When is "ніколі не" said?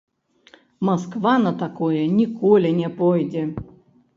2.19-2.89